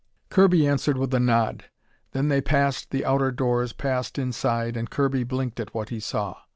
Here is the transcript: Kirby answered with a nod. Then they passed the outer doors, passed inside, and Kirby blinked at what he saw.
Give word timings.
Kirby 0.31 0.67
answered 0.67 0.97
with 0.97 1.13
a 1.13 1.19
nod. 1.19 1.65
Then 2.13 2.27
they 2.29 2.41
passed 2.41 2.89
the 2.89 3.05
outer 3.05 3.29
doors, 3.29 3.71
passed 3.71 4.17
inside, 4.17 4.75
and 4.75 4.89
Kirby 4.89 5.23
blinked 5.23 5.59
at 5.59 5.75
what 5.75 5.89
he 5.89 5.99
saw. 5.99 6.37